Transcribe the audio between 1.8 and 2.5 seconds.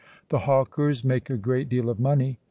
of money.